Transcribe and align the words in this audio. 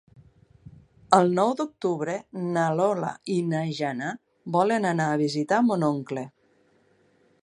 El 1.17 1.27
nou 1.39 1.51
d'octubre 1.59 2.15
na 2.55 2.63
Lola 2.79 3.11
i 3.35 3.37
na 3.51 3.61
Jana 3.81 4.09
volen 4.59 4.89
anar 4.95 5.07
a 5.11 5.21
visitar 5.23 5.63
mon 5.69 5.89
oncle. 5.93 6.25